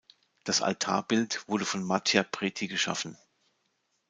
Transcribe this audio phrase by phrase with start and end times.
[0.45, 3.19] Das Altarbild wurde von Mattia Preti geschaffen.